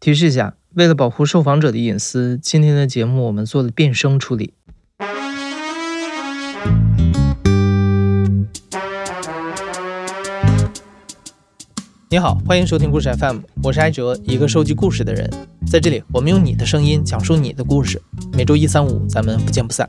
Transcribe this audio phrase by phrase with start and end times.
[0.00, 4.54] 提示一下，为了保护受访者的隐私，今天的节目我们做了变声处理。
[12.08, 15.30] 你好，欢迎收听故事 FM，我是艾哲，一个收集故事的人。
[15.70, 18.00] 在这里，我们用你的声音讲述你的故事。
[18.32, 19.86] 每周一、三、五，咱们不见不散。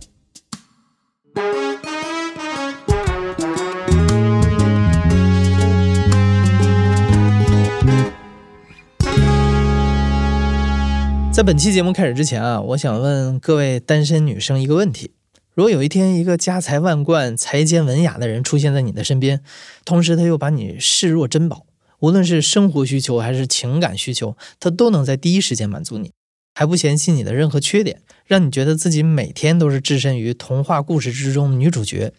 [11.42, 15.16] 在本期节目开始之前啊，我想问各位单身女生一个问题：
[15.56, 19.42] 如果有一天一个家财万贯、才兼文雅的人出现在你的身边，
[19.84, 21.66] 同时他又把你视若珍宝，
[22.02, 26.12] 无论是生活需求还是情感需求，他都能在第一时间满足你，
[26.54, 32.14] 还不嫌弃你的任何缺点，让你觉得自己每天都是置身于童话故事之中的女主角，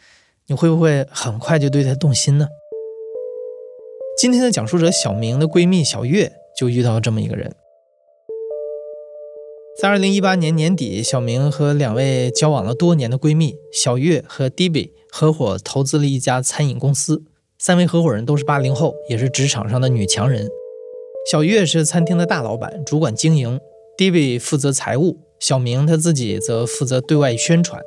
[0.49, 2.49] 你会不会很快就对他动心呢？
[4.19, 7.55] 今天的讲述者小明的闺蜜小月就遇到了这么一个人。
[9.83, 17.25] 在二零一八年年底，小明和两位交往了多年的闺蜜小月和 Db 合伙投资了一家餐饮公司。
[17.59, 20.49] 三位合伙人都是八零后，也是职场上的女强人。
[21.29, 23.59] 小月是餐厅的大老板，主管经营
[23.99, 27.83] ；Db 负责财务，小明他自己则负责对外宣传。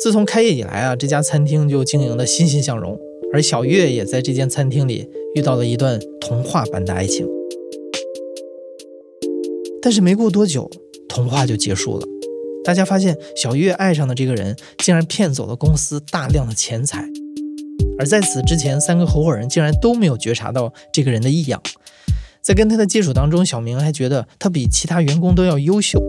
[0.00, 2.96] 自从开业以来啊，这家餐厅就经营的欣欣向荣，
[3.32, 7.26] 而小月也在这间餐厅里遇到了一段童话般的爱情。
[9.82, 10.70] 但是没过多久。
[11.18, 12.06] 童话就结束了，
[12.64, 17.04] 大家发现小月爱上的这个人竟然骗走了公司大量的钱财，
[17.98, 21.60] 而在此之前，三个合伙人竟然都没有觉察到这个人的异样。
[22.40, 26.00] 在跟他的接触当中，小明还觉得他比其他员工都要优秀。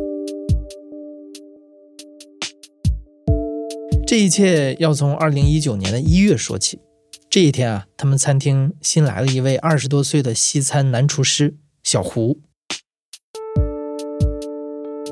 [4.05, 6.79] 这一切要从二零一九年的一月说起。
[7.31, 12.39] 这一天啊，他们餐厅新来了一位二十多岁的西餐男厨师小胡。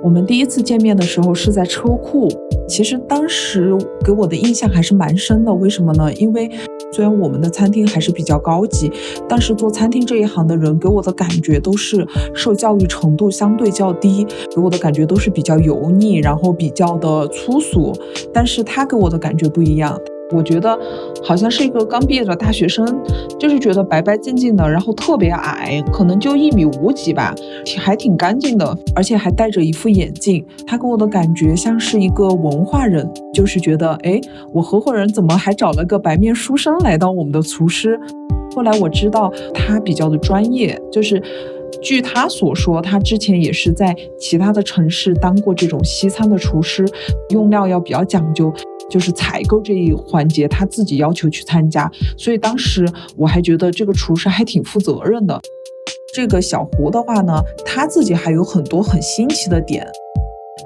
[0.03, 2.28] 我们第一次见面的时候是在车库，
[2.67, 5.53] 其实当时给我的印象还是蛮深的。
[5.53, 6.13] 为什么呢？
[6.13, 6.50] 因为
[6.94, 8.91] 虽然我们的餐厅还是比较高级，
[9.28, 14.25] 但是做餐厅这一行的人给我的感觉都是受教育程度相对较低，
[14.56, 17.91] 给我的感觉都是比较油腻，然后比较的粗俗。
[18.34, 20.00] 但是他给我的感觉不一样。
[20.33, 20.77] 我觉得
[21.23, 22.85] 好像是一个刚毕业的大学生，
[23.39, 27.33] 就是觉得白白净净的，然后特别矮，可能就一米五几吧，
[27.79, 30.45] 还挺干净的，而且还戴着一副眼镜。
[30.65, 34.19] 他给我的感觉像是一个文化人，就是觉得，哎，
[34.53, 37.97] 我合伙人怎么还找了个白面书生来当我们的厨师？
[38.53, 41.21] 后来我知道他比较的专业，就是
[41.81, 46.85] 据他所说，他之前也是在其他的城市当过这种西餐的厨师，
[47.29, 48.53] 用料要比较讲究。
[48.90, 55.40] 就是采购这一环节，他自己要求去参加，所以当时我还觉得这个厨师还挺负责任的。
[56.14, 59.88] 这个小胡的话呢，他自己还有很多很新奇的点。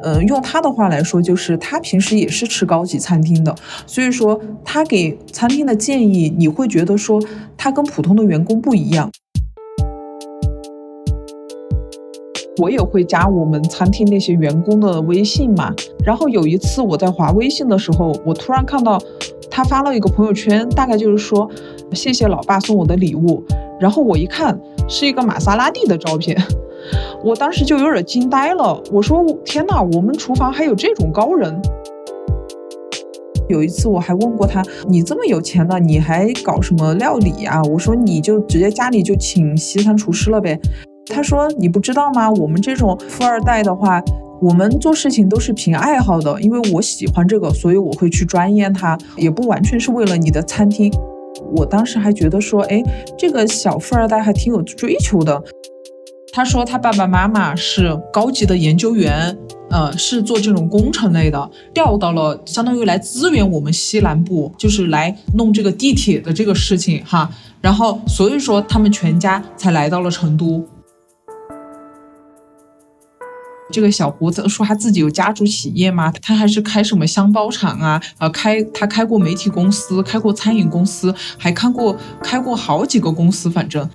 [0.03, 3.53] 嗯，用他的话来说，就是他平时也是吃高级餐厅的，
[3.85, 7.21] 所以说他给餐厅的建议，你会觉得说
[7.57, 9.11] 他跟普通的员工不一样。
[12.61, 15.73] 我也会加我们餐厅那些员工的微信嘛。
[16.05, 19.01] 然后有一次我在划微信的时候，我突然看到
[19.49, 21.49] 他发了一个朋友圈，大概就是说
[21.91, 23.43] 谢谢老爸送我的礼物。
[23.79, 26.37] 然后我一看是一个玛莎拉蒂的照片，
[27.25, 28.79] 我当时就有点惊呆了。
[28.91, 31.59] 我说天哪，我们厨房还有这种高人！
[33.49, 37.59] 有一次我还问过他，你这么有钱了，你还搞什么料理呀？
[37.63, 40.59] 我说你就直接家里就请西餐厨师了呗。
[41.11, 42.31] 他说：“你不知道吗？
[42.31, 44.01] 我们这种富二代的话，
[44.41, 46.39] 我们做事情都是凭爱好的。
[46.41, 50.91] 因为我喜欢这个，所以我会去钻研它，也不完全是为了你的餐厅。
[51.55, 52.81] 我当时还觉得说，哎，
[53.17, 55.41] 这个小富二代还挺有追求的。
[56.33, 59.37] 他说他爸爸妈妈是高级的研究员，
[59.69, 67.29] 呃，是做这种工程类的，调到了相当于来支援我们西南部，就是来弄这个地铁的这个事情哈。
[67.59, 70.65] 然后所以说他们全家才来到了成都。”
[73.71, 76.11] 这个小胡子说他自己有家族企业吗？
[76.21, 78.01] 他还是开什么箱包厂啊？
[78.17, 83.49] 呃，开他开过媒体公司，开过餐饮公司，还看过开过好几个公司。
[83.49, 83.89] 反正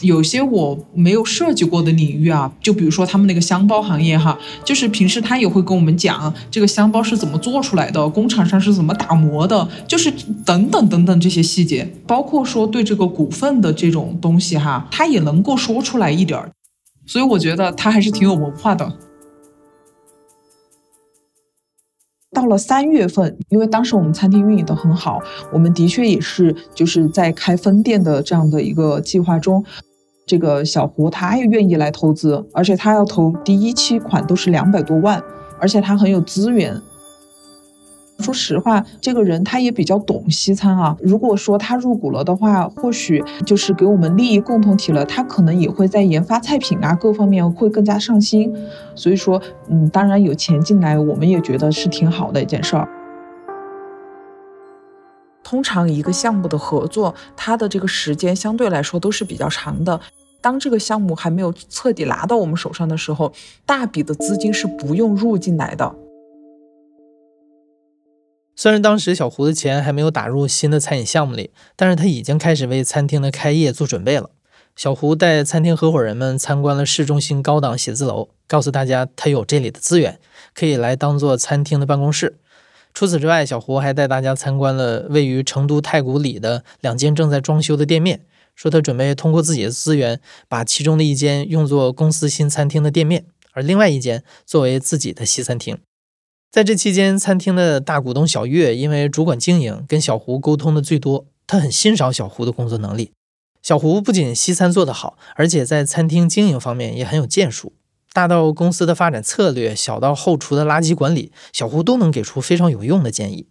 [0.00, 10.10] 有些我没有涉及过的领域啊，就比如说他们那个箱包行业哈，就是平时他也会跟我们讲这个箱包是怎么做出来的，工厂上是怎么打磨的，就是
[10.44, 16.50] 等等等等这些细节，包括说对这个股份的这种东西哈，他也能够说出来一点儿。
[17.06, 18.92] 所以我觉得他还是挺有文化的。
[22.32, 25.20] 到了三月份，因为当时我们餐厅运营的很好，
[25.52, 29.64] 我们的确也是就是在开分店的这样的一个计划中。
[30.26, 35.22] 这个小胡他也愿意来投资，而且他要投第一期款都是两百多万，
[35.60, 36.80] 而且他很有资源。
[38.20, 40.96] 说实话，这个人他也比较懂西餐啊。
[41.02, 45.04] 如果说他入股了的话，或许就是给我们利益共同体了。
[45.04, 48.54] 他可能也会在研发菜品啊各方面会更加上心。
[48.94, 52.88] 所以说，嗯，当然有钱进来，我们也觉得是挺好的一件事儿。
[55.42, 60.00] 通常一个项目的合作，它的这个时间相对来说都是比较长的。
[60.40, 63.32] 当这个项目还没有彻底拿到我们手上的时候，
[63.66, 65.94] 大笔的资金是不用入进来的。
[68.64, 74.30] 虽然当时小胡的钱还没有打入新的餐饮项目里，但是他已经开始为餐厅的开业做准备了。
[74.74, 80.18] 小胡带餐厅合伙人们参观了市中心高档写字楼，告诉大家他有这里的资源，
[80.54, 82.38] 可以来当做餐厅的办公室。
[82.94, 88.22] 除此之外，小胡还带大家参观了位于成都太古里的两间正在装修的店面，
[88.54, 90.18] 说他准备通过自己的资源，
[90.48, 95.76] 把其中的一间用作公司新餐厅的店面，而另外一间作为自己的西餐厅。
[96.54, 101.26] 在这期间，餐厅的大股东小月因为主管经营，跟小胡沟通的最多。
[101.48, 103.10] 他很欣赏小胡的工作能力。
[103.60, 107.72] 小胡不仅西餐做得好，而且在餐厅经营方面也很有建树。
[108.12, 113.48] 大到公司的发展策略，小到后厨的垃圾管理，小胡都能给出非常有用的建议。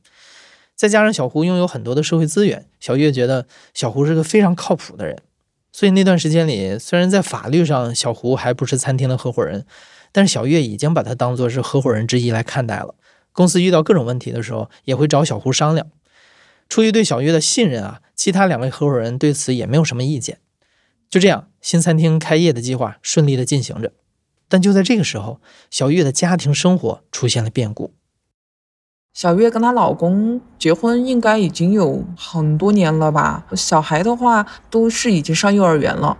[0.73, 5.21] 再加上小胡拥有很多的社会资源，小月觉得小胡是个非常靠谱的人。
[5.73, 9.65] 所以那段时间里，虽然在法律上小胡还不是餐厅的合伙人。
[10.15, 12.93] 但是小月已经把他当做是合伙人之一来看待了。
[13.31, 15.87] 公司遇到各种问题的时候，也会找小胡商量。
[16.69, 20.37] 出于对小月的信任啊，其他两位合伙人对此也没有什么意见。
[21.09, 23.91] 就这样，新餐厅开业的计划顺利的进行着。
[24.47, 25.41] 但就在这个时候，
[25.71, 27.95] 小月的家庭生活出现了变故。
[29.13, 33.45] 小月跟她老公结婚应该已经有很多年了吧？
[33.55, 36.17] 小孩的话都是已经上幼儿园了。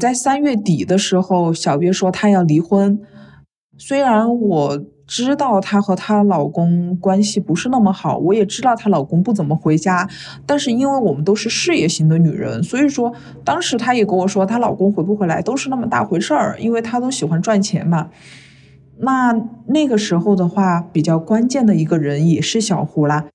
[0.00, 3.00] 在三月底的时候，小月说她要离婚。
[3.78, 10.08] 虽然我知道她和她老公关系不是那么好，我也知道她老公不怎么回家，
[10.44, 18.10] 但是因为我们都是事业型的女人，所以说当时她也跟我说，她老公回不回来都是那么大回事儿，因为她都喜欢赚钱嘛。
[18.98, 19.32] 那
[19.66, 23.26] 那个时候的话，比较关键的一个人也是小胡啦。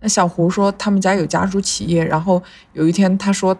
[0.00, 2.42] 那小胡说他们家有家族企业，然后
[2.72, 3.56] 有一天他说。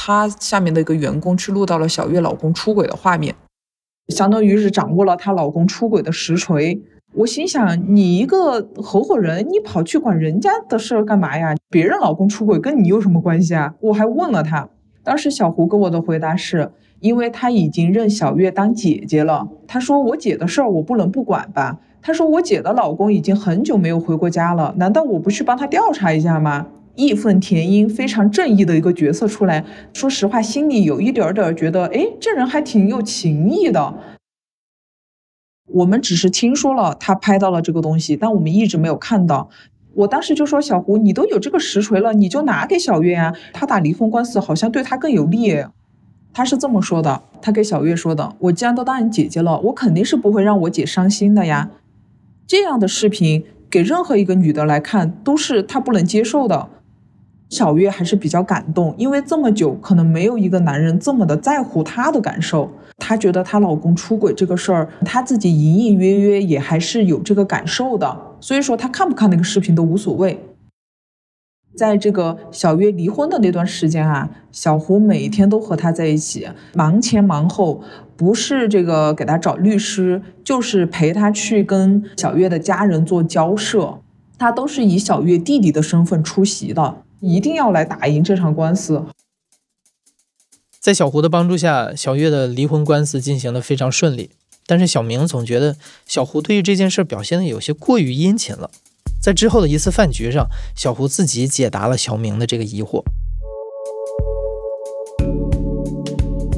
[0.00, 3.34] 他下面的一个员工去录到了小月老公出轨的画面，
[4.14, 6.80] 相当于是掌握了她老公出轨的实锤。
[7.14, 11.52] 我心想，你一个合伙人，你跑去管人家的事儿干嘛呀？
[11.68, 13.74] 别人老公出轨跟你有什么关系啊？
[13.80, 14.68] 我还问了他，
[15.02, 19.48] 当时小胡给我的回答是，因为他已经认小月当姐姐了。
[19.66, 21.78] 他说我姐的事儿我不能不管吧？
[22.00, 26.66] 他说我姐的老公已经很久没有回过家了，难道我不去帮他调查一下吗？
[26.94, 33.94] 义愤填膺、非常正义的一个角色出来，说实话，心里有一点点觉得，哎，这人还挺有情义的。
[35.66, 39.48] 我们只是听说了他拍到了这个东西，但我们一直没有看到。
[39.94, 45.64] 我当时就说：“小胡，你都有这个实锤了，你就拿给小月啊，他打离婚官司好像对他更有利。”
[46.32, 51.70] 他是这么说的，他给小月说的：“我既然都当你姐姐了，我肯定是不会让我姐伤心的呀。”
[52.46, 56.68] 这样的视频给任何一个女的来看，都是她不能接受的。
[57.50, 62.70] 小月还是比较感动，因为这么久可能没有一个男人这么的在乎她的感受。
[62.98, 68.16] 她觉得她老公出轨这个事儿，她自己隐隐约约也还是有这个感受的。
[68.38, 70.38] 所以说她看不看那个视频都无所谓。
[71.78, 77.84] 在这个小月离婚的那段时间啊，小胡每天都和她在一起，忙前忙后，
[78.16, 84.00] 不是这个给她找律师，就是陪她去跟小月的家人做交涉。
[84.36, 87.02] 他都是以小月弟弟的身份出席的。
[87.20, 89.04] 一定要来打赢这场官司。
[90.80, 94.30] 在小胡的帮助下，小月的离婚官司进行的非常顺利。
[94.64, 98.70] 但是小明总觉得小胡对于这件事表现的有些过于殷勤了。
[99.20, 103.02] 在之后的一次饭局上，小胡自己解答了小明的这个疑惑。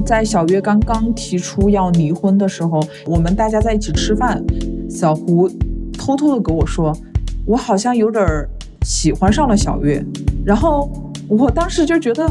[0.05, 4.43] 在小月刚刚提出要离婚的时候，我们大家在一起吃饭，
[4.88, 5.49] 小胡
[5.99, 6.97] 偷偷的跟我说
[7.47, 8.25] ：“我好像有点。”
[8.83, 10.02] 喜欢上了小月，
[10.43, 10.90] 然后
[11.29, 12.26] 我当时就觉得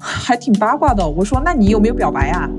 [0.00, 1.08] 还挺八卦的。
[1.08, 2.50] 我说：“那你有没有表白啊？”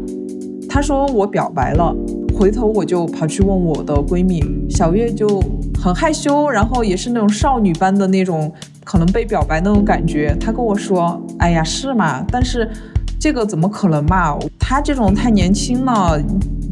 [0.70, 1.94] 他说：“我表白了。”
[2.34, 5.44] 回头我就跑去问我的闺蜜小月，就
[5.88, 8.52] 很害羞，然后也是那种少女般的那种
[8.84, 10.36] 可能被表白那种感觉。
[10.38, 12.26] 他跟我说：“哎呀，是嘛？
[12.30, 12.70] 但是
[13.18, 14.38] 这个怎么可能嘛？
[14.60, 16.22] 他这种太年轻了，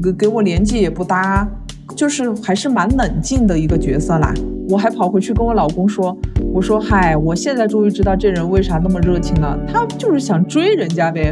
[0.04, 1.48] 给给我年纪也不搭，
[1.96, 4.34] 就是还是蛮冷静的一个角色啦。”
[4.68, 6.18] 我还跑回去跟我老公说
[6.54, 11.32] ：“我说嗨，我现在终于知道这人为啥那么热情了，他就是想追人家呗。”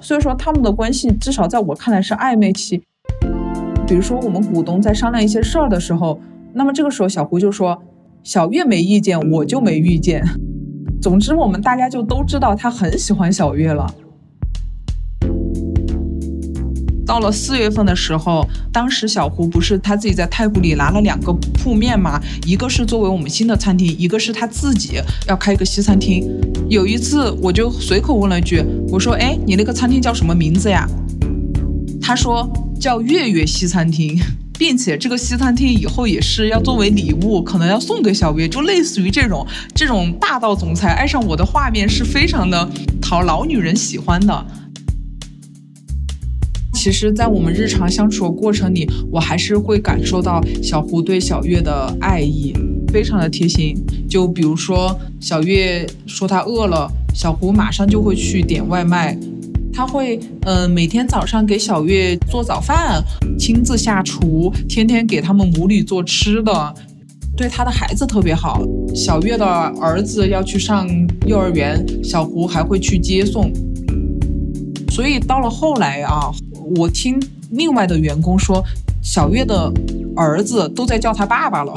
[0.00, 2.84] 所以说他们的关系至少在我看来是暧昧期。
[3.86, 6.18] 比如说我们股东在商量一些事儿的时候，
[6.54, 7.80] 那么这个时候小胡就说
[8.24, 10.24] ：“小月没意见，我就没意见。
[11.02, 13.86] ”总之我们大家就都知道他很喜欢小月了。
[17.06, 22.18] 到了四月份的时候，当时小胡不是他自己在太古里拿了两个铺面吗？
[22.46, 24.98] 一个是作为我们新的餐厅，一个是他自己
[25.28, 26.26] 要开一个西餐厅。
[26.70, 30.88] 有一次我就随口问了一句，我说：“哎，你那个餐厅叫什么名字呀？”
[32.00, 32.50] 他说
[32.84, 34.14] 叫月月西餐厅，
[34.58, 42.68] 并且这个西餐厅以后也是要作为礼物，可能要送给小月，就类似于这种这种霸道总裁爱上我的画面，是非常的
[43.00, 44.46] 讨老女人喜欢的。
[46.74, 52.52] 其实，在我们日常相处的过程里，我还是会感受到小胡对小月的爱意，
[52.92, 53.74] 非常的贴心。
[54.06, 59.16] 就比如说，小月说她饿了，小胡马上就会去点外卖。
[59.74, 63.02] 他会，嗯，每天早上给小月做早饭，
[63.38, 66.74] 亲自下厨，天天给他们母女做吃的，
[67.36, 68.62] 对他的孩子特别好。
[68.94, 70.88] 小月的儿子要去上
[71.26, 73.52] 幼儿园，小胡还会去接送。
[74.90, 76.30] 所以到了后来啊。
[76.76, 78.64] 我听另外的员工说，
[79.02, 79.70] 小月的
[80.16, 81.74] 儿子都在叫他爸爸了，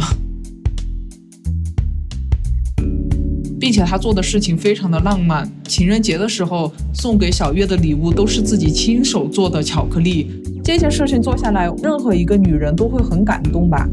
[3.67, 5.45] 并且他做的事情非常的浪漫。
[5.67, 10.31] 情人节的时候送给小月的礼物都是自己亲手做的巧克力。
[10.63, 13.85] 这些事情做下来，任何一个女人都会很感动吧？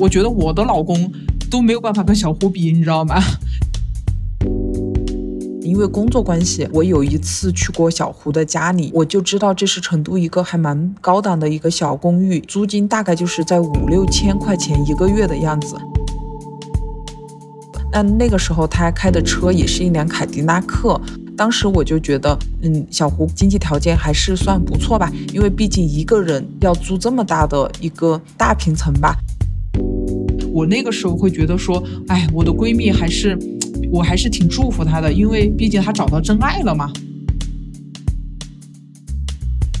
[0.00, 1.12] 我觉得我的老公
[1.48, 3.22] 都没有办法跟小胡比，你知道吗？
[5.62, 15.76] 因为工作关系，我有一次去过小胡的家里，我就知道这是成都一个还蛮高档的一个小公寓，租金大概就是在五六千块钱一个月的样子。
[17.92, 21.00] 那那个时候他开的车也是一辆凯迪拉克，
[21.36, 29.16] 当时我就觉得，嗯，小胡经济条件还是算不错吧，因为毕竟一个人要租这么大的一个大平层吧。
[30.52, 33.38] 我那个时候会觉得说，哎，我的闺蜜还是。
[33.90, 36.92] 我还是挺祝福她的，因为毕竟她找到真爱了嘛。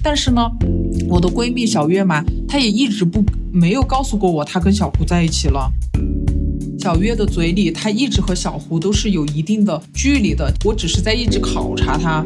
[0.02, 0.50] 但是呢，
[1.08, 5.70] 我的闺蜜小月嘛，她也一直不没有告诉过我她跟小胡在一起了。
[6.82, 10.50] 小月的嘴里，他一直和小胡都是有一定的距离的。
[10.64, 12.24] 我只是在一直考察他。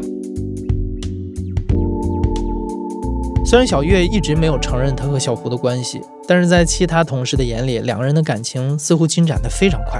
[3.45, 9.99] 虽然小月一直没有承认他和小胡的关系，但是在其他同事的眼里，两个人的感情似乎进展的非常快。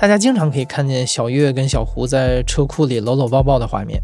[0.00, 4.00] 大家经常可以看见小月跟小胡在车库里搂搂抱抱的画面。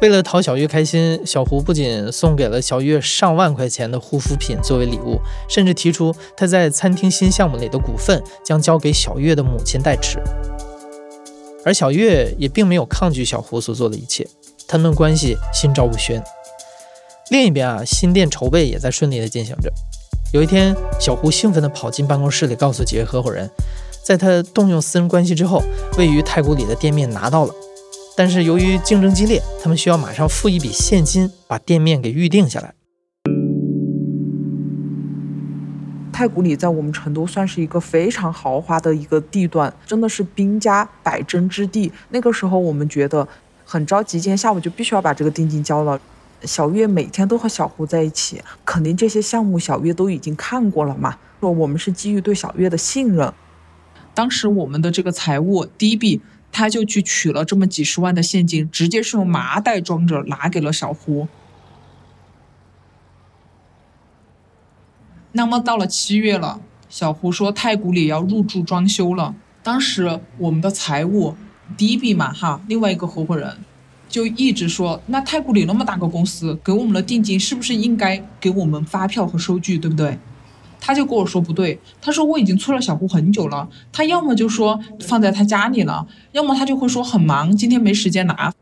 [0.00, 10.18] 为了讨小月开心，小胡不仅送给了小月上万块钱的护肤品作为礼物，甚至提出他在餐厅新项目里的股份将交给小月的母亲代持。
[11.64, 14.26] 而小月也并没有抗拒小胡所做的一切，
[14.68, 16.22] 他们关系心照不宣。
[17.30, 19.72] 另一边啊，新店筹备也在顺利的进行着。
[20.32, 23.50] 有一天，小胡兴奋地跑进办公室里，告诉几位合伙人。
[24.04, 25.60] 在他动用私人关系之后，
[25.98, 27.54] 位于太古里的店面拿到了，
[28.18, 32.74] 但是由于竞争激烈，他们需要马上付一笔现金把店面给预定下来。
[36.12, 41.92] 太古里在我们成都算是一个非常豪华的一个地段，真的是兵家百争之地。
[42.08, 43.28] 那个时候我们觉得
[43.64, 46.00] 很着急，今天下午就必须要把这个定金交了。
[46.42, 51.16] 小月每天都和小胡在一起，肯定这些项目小月都已经看过了嘛。
[51.38, 53.32] 说我们是基于对小月的信任。
[54.12, 61.28] 当时我们的这个财务第一笔，他就去取了这么几十万的现金，直接是用麻袋装着拿给了小胡。
[65.32, 69.34] 那么到了七月了，小胡说太古里要入驻装修了。
[69.62, 71.36] 当时我们的财务
[71.76, 73.58] 第一笔嘛哈，另外一个合伙人
[74.08, 80.18] 就一直说，那太古里那么大个公司，给我们的定金是不是应该给我们发票和收据，对不对？
[80.80, 88.52] 他就跟我说不对，他说我已经催了小胡很久了，他要么就说放在他家里了，要么他就会说很忙，今天没时间拿。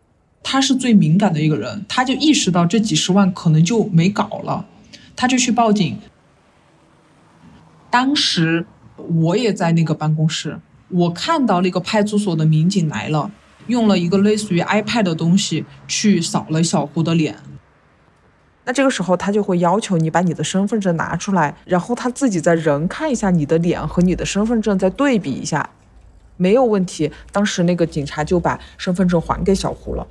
[0.43, 4.65] 他是最敏感的一个人，他就意识到这几十万可能就没搞了，
[5.17, 5.99] 他就去报警。
[7.91, 8.65] 当时
[8.97, 13.31] 我也在那个办公室，我看到那个派出所的民警来了，
[13.67, 17.37] 用了一个类似于 iPad 的东西去扫了小胡的脸。
[18.67, 25.71] 那这个时候，他就会要求你把你的身份证拿出来，然后他自己再人看一下你的脸和你的身份证再对比一下，
[26.37, 27.13] 没有问题。
[27.31, 30.05] 当时那个警察就把身份证还给小胡了，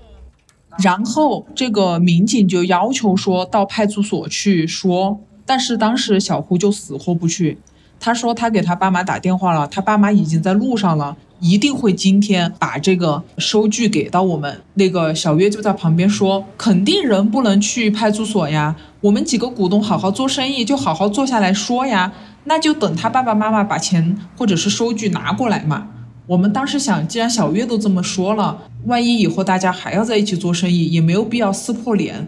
[0.80, 7.58] 然后这个民警就要求说到派出所去说，但是当时小胡就死活不去，
[8.00, 14.62] 他说他给他爸妈打电话了，他爸妈已经在路上了，一定会今天把这个收据给到我们。
[14.76, 22.12] 那个小月就在旁边说，肯定人不能去派出所呀，我们几个股东好好做生意，就好好坐下来说呀。
[22.46, 25.88] 那就等他爸爸妈妈把钱或者是收据拿过来嘛。
[26.28, 32.28] 我们当时想，既然小月都这么说了，万一以后大家还要在一起做生意，也没有必要撕破脸。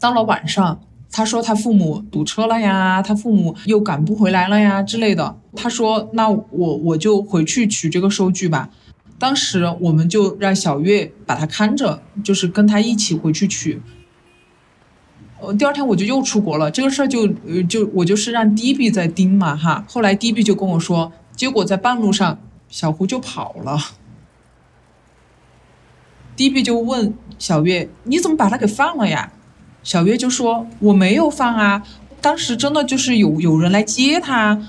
[0.00, 5.38] 到了晚上，他说他父母堵车了呀，他父母又赶不回来了呀之类的。
[5.56, 8.70] 他说：“那我我就回去取这个收据吧。”
[9.18, 13.80] 当时我们就让小月把他看着，就是跟他一起回去取。
[15.40, 19.84] 呃，第二天我就又出国了，这个事儿就呃就我就是让 D B 在盯嘛哈。
[19.88, 21.12] 后来 D B 就跟我说。
[21.34, 22.36] 结果在半路上，
[22.68, 23.78] 小胡就跑了。
[26.34, 29.32] D B 就问小月：“你怎么把他给放了呀？”
[29.82, 31.82] 小月就说：“我没有放啊，
[32.20, 34.60] 当时真的就是有有人来接他。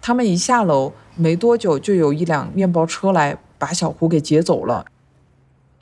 [0.00, 4.86] 他们一下楼没多久，就有一辆面包车来把小胡给接走了。”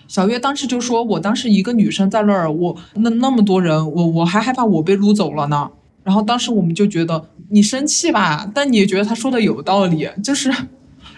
[0.07, 5.71] 小月当时就说：“我当时一个女生在那儿，我那那么多人，我我还害怕我被撸走了呢。”
[6.05, 10.55] 然后当时我们就觉得你生气吧，但你也觉得他说的有道理，就是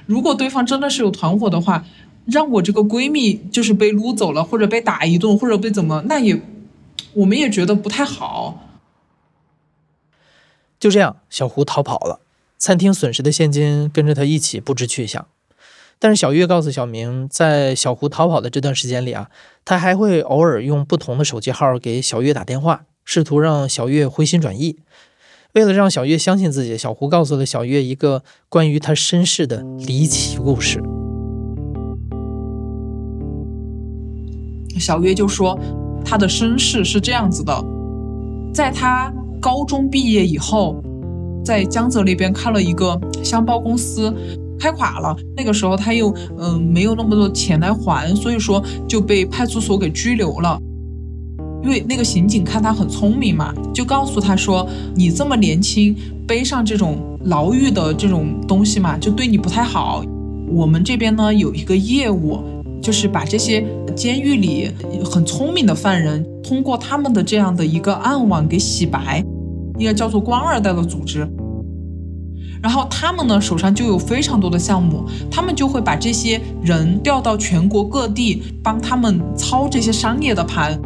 [0.07, 1.85] 如果对方真的是有团伙的话，
[2.27, 6.41] 让我这个闺蜜就是被撸走了，或者被打一顿，或者被怎么，那也
[7.17, 8.63] 我们也觉得不太好。
[10.79, 12.21] 就这样，小胡逃跑了，
[12.59, 15.27] 餐厅损失的现金跟着他一起不知去向。
[15.99, 19.31] 但是小月告诉小明，在小胡逃跑的这段时间里啊，
[19.65, 22.85] 他还会偶尔用不同的手机号给小月打电话。
[23.09, 24.81] 试图让小月回心转意，
[25.53, 30.83] 为了让小月相信自己，小胡告诉了小月一个关于他身世的离奇故事。
[34.79, 35.57] 小月就说，
[36.07, 37.65] 他的身世是这样子的：
[38.55, 40.81] 在他高中毕业以后，
[41.45, 44.15] 在江浙那边开了一个箱包公司，
[44.59, 45.17] 开垮了。
[45.37, 50.59] 那个时候他又嗯没有那么多钱来还，所以说就被派出所给拘留了。
[51.63, 60.05] 因为那个刑警看他很聪明嘛，就告诉他说：“你这么年轻，背上这种牢狱的这种东西嘛，就对你不太好。
[60.49, 62.39] 我们这边呢有一个业务，
[62.83, 64.71] 就是把这些监狱里
[65.05, 69.25] 很聪明的犯人，通过他们的这样的一个暗网给洗白，
[69.79, 71.29] 一个叫做官二代的组织。
[72.63, 80.81] 然后他们呢手上就有非常多的项目，他们就会把这些人调到全国各地，帮他们操这些商业的盘。”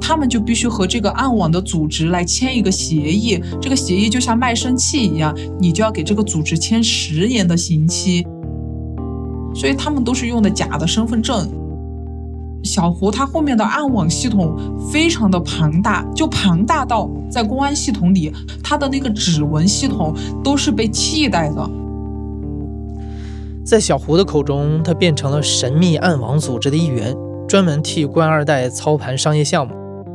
[0.00, 8.26] 他们就必须和这个暗网的组织来签一个协议，这个协议就像卖身契一样，你就要给这个组织签十年的刑期。
[9.58, 11.50] 所以他们都是用的假的身份证。
[12.62, 14.56] 小胡他后面的暗网系统
[14.92, 21.70] 非常的庞大，就庞大到在公安系统里，他的那个指纹系统都是被替代的。
[23.64, 27.16] 在小胡的口中，他变成了神秘暗网组织的一员，
[27.48, 29.74] 专门替官二代操盘商业项目。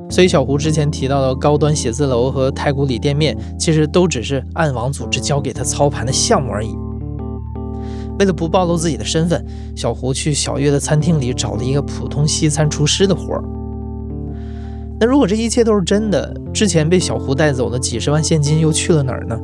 [0.09, 6.69] 所以，小胡之前提到的高端写字楼和太古里店面，其实都只是暗网组织交给他操盘的项目而已。
[8.19, 9.45] 为了不暴露自己的身份，
[9.75, 13.43] 小胡去小月的餐厅里找了一个普通西餐厨师的活儿。
[14.99, 19.37] 那如果这一切都是真的，之前被小胡带走的几十万现金又去了哪儿呢？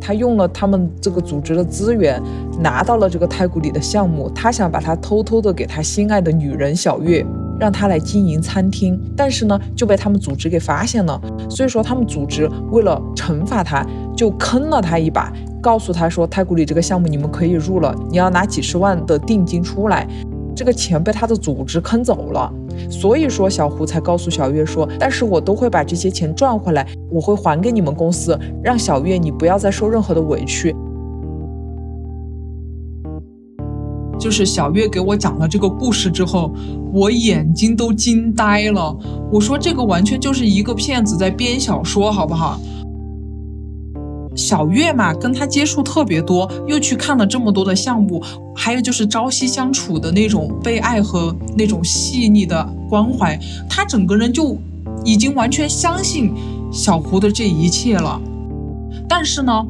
[0.00, 2.20] 他用了他们这个组织的资源，
[2.60, 7.24] 拿到了这个太古里的项目，他想把它偷偷的给他心爱的女人小月。
[7.60, 11.20] 让他来经营餐厅，但是呢，就被他们组织给发现了。
[11.48, 20.06] 所以说，他们组织为了惩罚他，就坑了他一把，告诉他说：“太古里这个项目你们可以入了，你要拿几十万的定金出来。”
[20.54, 22.52] 这个钱被他的组织坑走了。
[22.90, 30.74] 所以说，小胡才告诉小月说：“但是我都会把这些钱赚回来，我会还给你们公司，让小月你不要再受任何的委屈。”
[34.18, 36.52] 就是小月给我讲了这个故事之后，
[36.92, 38.94] 我眼睛都惊呆了。
[39.32, 42.60] 我说这个完全就是一个骗子在编小说，好不好？
[44.34, 48.22] 小月嘛，跟他接触特别多，又去看了这么多的项目，
[48.54, 54.56] 还有就是朝夕相处的那种被爱和那种细腻的关怀，他整个人就
[55.04, 56.32] 已经完全相信
[56.72, 58.20] 小胡的这一切了。
[59.08, 59.66] 但是呢？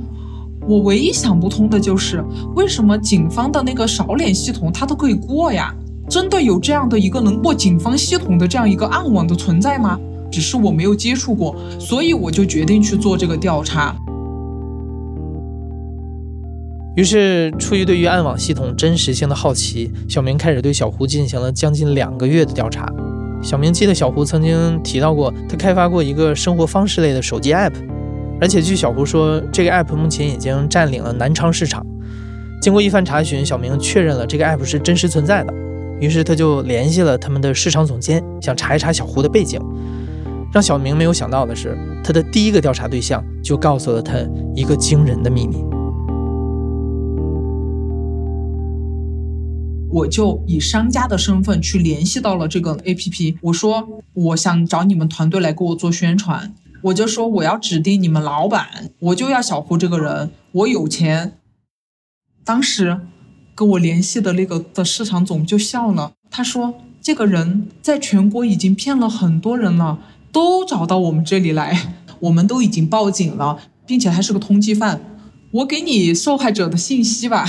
[0.69, 5.75] 我唯一想不通的就是，为什么警方的那个扫脸系统它都可以过呀？
[6.09, 9.99] 真的有这样的一个能过警方系统的这样一个暗网的存在吗？
[10.31, 13.93] 只是我没有接触过，所以我就决定去做这个调查。
[16.95, 22.87] 于是，出于对于暗网系统真实性的好奇，小明开始对小胡进行了将近两个月的调查。
[23.43, 27.73] 小明记得小胡曾经提到过，他开发过一个生活方式类的手机 app。
[28.43, 31.85] 而且据小胡说，这个 app 目前已经占领了南昌市场。
[32.61, 35.55] 经过一番查询，小明确认了这个 app 是真实存在的，
[35.99, 39.59] 于是他就联系了他们的市场总监，想查一查小胡的背景。
[40.53, 41.75] 让小明没有想到的是，
[42.05, 44.15] 他的第一个调查对象就告诉了他
[44.55, 45.65] 一个惊人的秘密。
[49.93, 61.39] 我就以商家的身份去联系到了这个 APP，我说我想找你们团队来给我做宣传，我就说我要指定你们老板，我就要小胡这个人，我有钱。
[62.43, 63.03] 当时
[63.55, 69.99] 跟我联系的那个的市场总就笑了，他说这个人在全国已经骗了很多人了，
[70.33, 75.03] 都找到我们这里来， 我们都已经报警了，并且还是个通缉犯。
[75.51, 77.47] 我给你受害者的信息吧。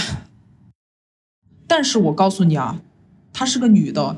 [1.75, 2.79] 但是我告诉你啊，
[3.33, 4.17] 她是个女的，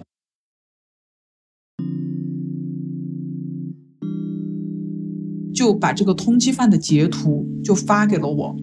[5.53, 8.57] 就把这个通缉犯的截图就发给了我。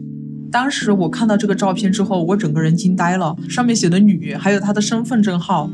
[0.50, 3.34] 当时我看到这个照片之后，我整个人惊呆了。
[3.48, 5.70] 上面写的女，还有她的身份证号，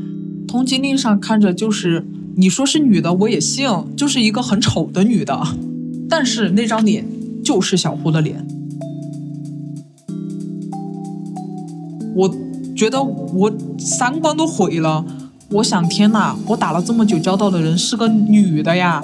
[0.47, 2.05] 通缉令上看着就是
[2.37, 5.37] 你说是女的，我也信，就是一个很丑的女的。
[6.07, 7.05] 但是那张脸
[7.43, 8.47] 就是小胡的脸，
[12.15, 12.48] 我。
[12.79, 15.03] 觉得我三观都毁了，
[15.49, 19.03] 我想天哪，我打了这么久交道的人是个女的呀！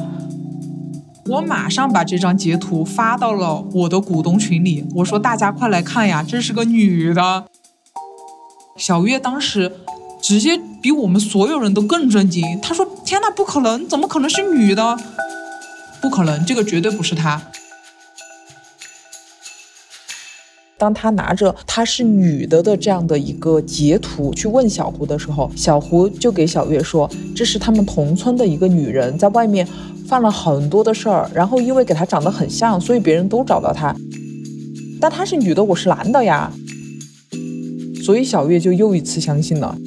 [1.26, 7.44] 我马上把这张截图发到了我的股东群里，我说大家快来看呀，这是个女的。
[8.78, 9.70] 小月当时
[10.22, 14.98] 直接比我们所有人都更震惊，她说：“天哪，不可能，怎么可能是女的？
[16.00, 17.42] 不可能，这个绝对不是她。”
[20.78, 29.66] 当他拿着她是女的的这样的一个截图去问小胡的时候，小胡就给小月说：“这是他们同村的一个女人，在外面
[30.06, 33.96] 犯了很多的事儿，然后因为给她长得很像，所以别人都找到她。
[35.00, 36.52] 但她是女的，我是男的呀。”
[38.04, 39.78] 所以小月就又一次相信了。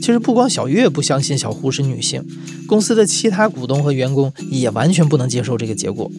[0.00, 2.24] 其实不光小月不相信小胡是女性，
[2.66, 6.10] 公司的其他股东和员工也完全不能接受这个结果。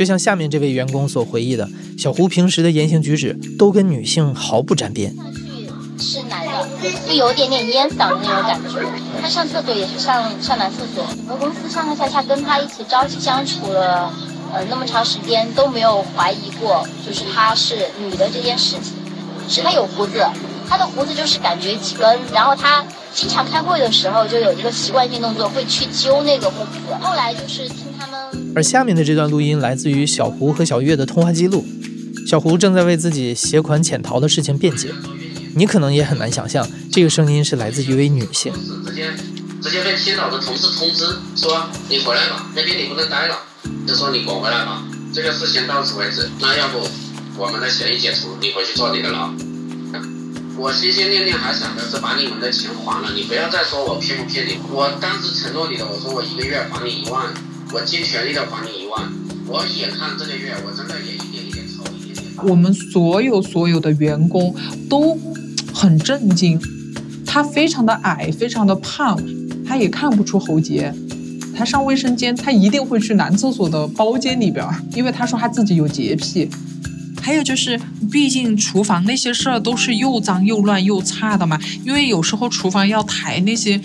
[0.00, 5.14] 就像下面这位员工所回忆的，小胡平时的言行举止都跟女性毫不沾边。
[5.98, 6.66] 是男的，
[7.06, 8.82] 就有点点烟嗓的那种感觉。
[9.20, 11.04] 他上厕所也是上上男厕所。
[11.14, 14.10] 整个公司上上下下跟他一起朝夕相处了，
[14.54, 18.94] 呃，那么长时间都没有怀疑过，就是他是女的这件事情。
[19.50, 20.24] 是他有胡子，
[20.66, 22.82] 他的胡子就是感觉几根，然后他
[23.12, 26.78] 经常开会的时候就有一个习惯性动作，会去揪那个胡子。
[27.02, 27.70] 后来就是。
[28.54, 31.64] 而下面的这段录音来自于小胡和小月的通话记录，
[32.26, 34.92] 小胡正在为自己携款潜逃的事情辩解。
[35.54, 38.52] 你可能也很难想象，这个声音是来自一位女性。
[38.86, 39.10] 直接
[39.62, 41.04] 直接被青岛的同事通知
[41.36, 43.38] 说你回来吧，那边你不能待了，
[43.86, 44.84] 就说你滚回来吧。
[45.12, 46.86] 这个事情到此为止，那要不
[47.36, 49.32] 我们的协议解除，你回去坐你的牢。
[50.56, 54.58] 我心心念念还想的是把你们的钱还了，你不要再说我骗不骗你。
[54.70, 57.32] 我当时承诺你的，我说我一个月还你一万。
[57.72, 59.12] 我尽全力的还你一万，
[59.46, 62.26] 我眼看这个月我真的也一点一点抽，一点点。
[62.44, 64.54] 我们所有所有的员工
[64.88, 65.16] 都
[65.72, 66.60] 很震惊，
[67.24, 69.16] 他非常的矮，非常的胖，
[69.64, 70.92] 他也看不出喉结。
[71.54, 76.50] 他上卫生间，他一定会去男厕所的包间里边，因为他说他自己有洁癖。
[77.22, 77.78] 还有就是，
[78.10, 83.78] 毕竟厨房那些事儿都是又脏又乱又差的嘛，因为有时候厨房要抬那些，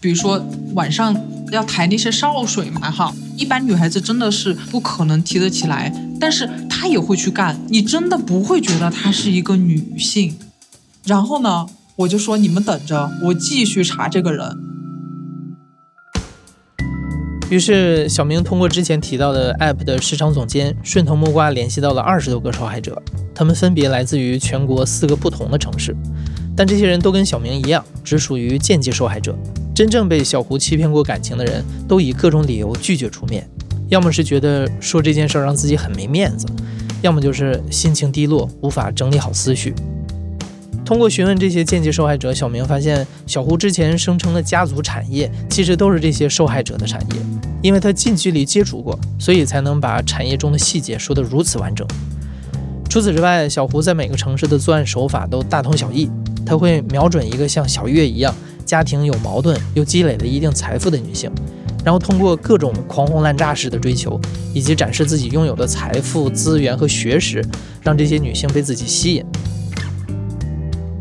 [0.00, 1.16] 比如说晚上
[1.52, 3.14] 要抬那些潲水嘛，哈。
[3.40, 10.36] 一般女孩子真的是不可能提得起来，但是她也会去干，你真的不会觉得她是一个女性。
[11.06, 14.69] 然后呢，我就说你们等着，我继续查这个人。
[17.50, 23.02] 于是小明通过之前提到的 App 的市场总监，顺藤摸瓜联系到了二十多个受害者，
[23.34, 25.92] 他们分别来自于全国四个不同的城市，
[26.56, 29.36] 但这些人都跟小明一样，只属于间接受害者。
[29.74, 33.44] 真正被小胡欺骗过感情的人，都以各种理由拒绝出面，
[33.88, 36.46] 要么是觉得说这件事儿让自己很没面子，
[37.02, 39.74] 要么就是心情低落，无法整理好思绪。
[40.90, 47.22] 通过询问这些间接受害者，小明发现小胡之前声称的家族产业，其实都是这些受害者的产业，
[47.62, 51.86] 因为他近距离接触过，所以才能把产业中的细节说得如此完整。
[52.88, 56.10] 除此之外，小胡在每个城市的作案手法都大同小异，
[56.44, 58.34] 他会瞄准一个像小月一样。
[58.66, 61.30] 家庭有矛盾又积累了一定财富的女性，
[61.84, 64.20] 然后通过各种狂轰滥炸式的追求，
[64.52, 67.40] 以及展示自己拥有的财富资源和学识，
[67.80, 69.24] 让这些女性被自己吸引。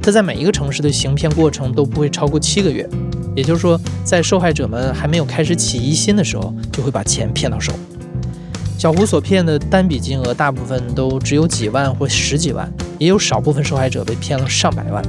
[0.01, 2.87] 他在每一个城市的行骗过程都不会超过七个月，
[3.35, 7.73] 也就是说，在受害者们还没有开始起疑心的时候，就会把钱骗到手。
[8.77, 15.03] 小胡所骗的单笔金额大部分都只有几万或十几万，也有少部分受害者被骗了上百万。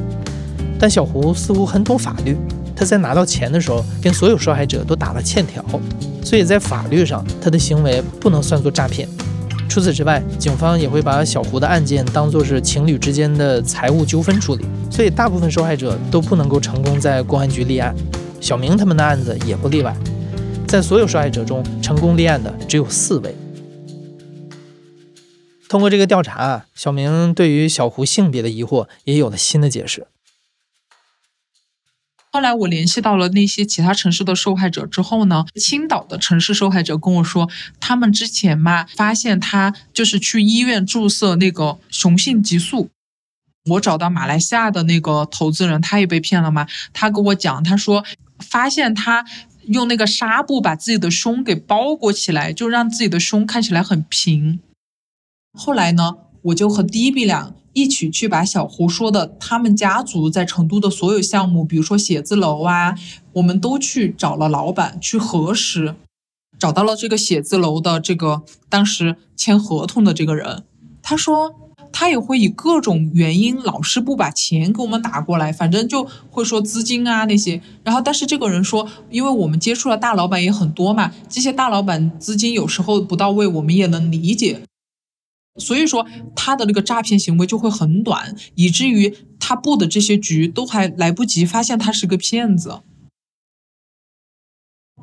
[0.78, 2.36] 但小胡似乎很懂法律，
[2.74, 5.64] 他在拿到钱的时候跟所有受害者都打了欠条，
[6.24, 9.08] 所以在法律上他的行为不能算作诈骗。
[9.70, 17.94] 除此之外，警方也会把小胡的案件当作是情侣之间的财务纠纷处理，所以大部分受害者都不能够成功在公安局立案。
[18.40, 19.96] 小明他们的案子也不例外，
[20.66, 23.32] 在所有受害者中，成功立案的只有四位。
[25.68, 30.08] 通过这个调查，小明对于小胡性别的疑惑也有了新的解释。
[32.32, 42.90] 后来我联系到了那些其他城市的受害者之后呢，青岛的城市受害者跟我说，他们之前嘛发现他就是去医院注射那个雄性激素。
[43.70, 46.66] 我找到马来西亚的那个投资人，他也被骗了嘛。
[46.92, 48.04] 他跟我讲，他说
[48.38, 49.24] 发现他
[49.66, 54.60] 用那个纱布把自己的胸给包裹起来，就让自己的胸看起来很平。
[55.52, 57.54] 后来呢，我就和 D B 两。
[57.72, 62.96] 一起去把小胡说的他们家族在成都的所有项目，比如说写字楼啊，
[63.34, 65.94] 我们都去找了老板去核实，
[66.58, 70.64] 找到了这个写字楼的这个当时签合同的这个人，
[71.00, 71.54] 他说
[71.92, 84.60] 他也会以各种原因老是不把钱给我们打过来，反正就会说资金啊那些，然后但是这个人说，因为我们接触的大老板也很多嘛，这些大老板资金有时候不到位，我们也能理解。
[85.60, 92.80] 所以说他的那个诈骗行为就会很短，以至于他布的这些局都还来不及发现他是个骗子。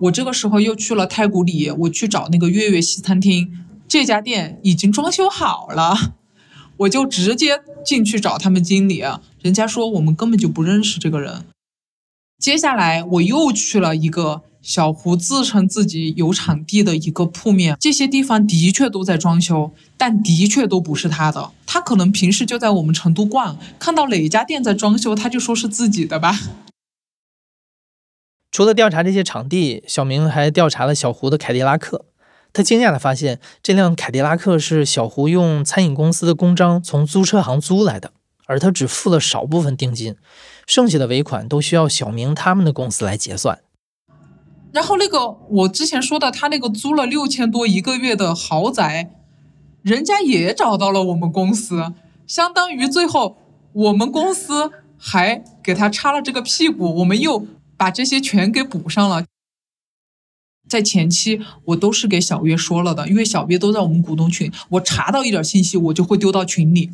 [0.01, 6.15] 我这个时候又去了太古里，我去找那个月月西餐厅，这家店已经装修好了，
[6.77, 9.03] 我就直接进去找他们经理，
[9.41, 11.45] 人家说我们根本就不认识这个人。
[12.37, 14.43] 接下来我又去了一个。
[14.61, 21.51] 小胡自称自己有场地的一个铺面，这些地方的确都在装修，但的确都不是他的。
[21.65, 26.39] 他可能平时就在我们成都逛，看到哪家店在装修，他就说是自己的吧。
[28.51, 32.05] 除了调查这些场地，小明还调查了小胡的凯迪拉克。
[32.53, 38.13] 他惊讶地发现，这辆凯迪拉克是小胡用餐饮公司的公章从租车行租来的，
[38.47, 40.15] 而他只付了少部分定金，
[40.65, 43.59] 剩下的尾款都需要小明他们的公司来结算。
[44.77, 49.09] 然后那个我之前说的，他那个租了六千多一个月的豪宅，
[49.81, 51.93] 人家也找到了我们公司，
[52.27, 53.37] 相当于最后
[53.73, 59.25] 我们公司还给他插了这个屁股，我们又把这些全给补上了。
[60.69, 66.91] 在前期我都是给小月说了的，因为小月都在我们股东群，我查到一点信息我就会丢到群里。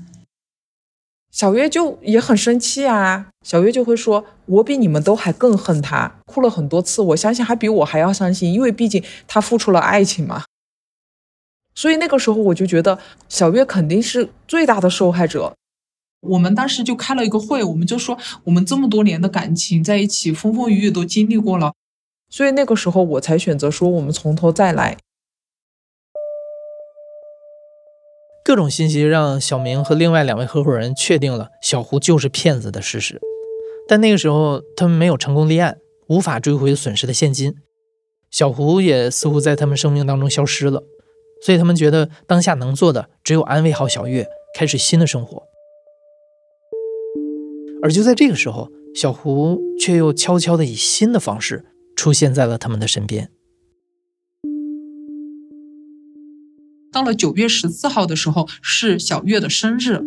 [1.34, 7.02] 小月就也很生气啊，小月就会说：“我比你们都还更恨他，哭了很多次。
[7.02, 10.44] 我相信他比我还要伤心，因为毕竟他付出了爱情嘛。”
[11.74, 15.56] 所以那个时候我就觉得小月肯定是最大的受害者。
[16.22, 21.74] 我们当时就开了一个会，我们就说我们这么多年的感情在一起，风风雨雨都经历过了，
[22.30, 24.98] 所以那个时候我才选择说我们从头再来。
[28.46, 33.22] 各种信息让小明和另外两位合伙人确定了小胡就是骗子的事实，
[33.88, 35.78] 但那个时候他们没有成功立案，
[36.08, 37.56] 无法追回损失的现金，
[38.30, 40.84] 小胡也似乎在他们生命当中消失了，
[41.42, 44.28] 所以他们觉得当下能做的只有安慰好小月，
[44.58, 45.44] 开始新的生活。
[47.82, 53.30] 而就在这个时候，小胡却又悄悄地以新的方式出现在了他们的身边。
[56.94, 60.00] 到了九月十四号的时候，是小月的生日。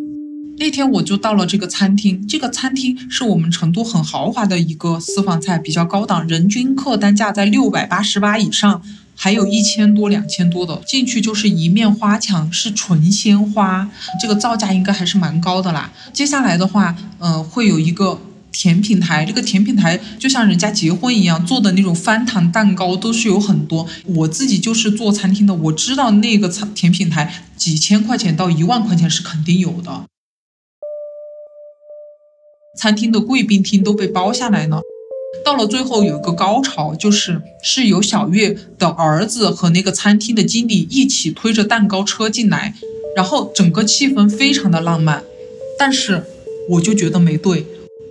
[0.59, 8.81] 那天我就到了这个餐厅，这个餐厅是我们成都很豪华的一个私房菜，比较高档，人均客单价在六百八十八以上，
[9.16, 10.81] 还有一千多、两千多的。
[10.87, 13.90] 进去就是一面花墙，是纯鲜花，
[14.22, 15.92] 这个造价应该还是蛮高的啦。
[16.12, 18.18] 接下来的话，嗯，会有一个。
[18.59, 23.87] 甜品台，这个甜品台就像人家结婚一样做的那种翻糖蛋糕都是有很多。
[24.07, 30.07] 我自己就是做餐厅的，我知道那个餐甜品台几千块钱到一万块钱是肯定有的。
[32.79, 34.81] 餐厅的贵宾厅都被包下来了。
[35.45, 42.75] 到了最后有一个高潮，就是是由小月的儿子和那个餐厅的经理一起推着蛋糕车进来，
[43.14, 45.23] 然后整个气氛非常的浪漫。
[45.79, 46.25] 但是
[46.71, 47.66] 我就觉得没对。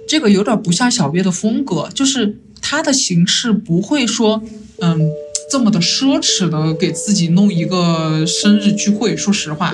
[0.08, 4.42] 这个有点不像小月的风格，就是他的形式不会说，
[4.80, 5.00] 嗯，
[5.50, 9.18] 这么的奢侈的给自己弄一个生日聚会。
[9.18, 9.74] 说实话，